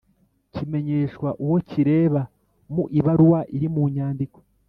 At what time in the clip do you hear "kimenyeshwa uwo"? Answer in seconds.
0.53-1.57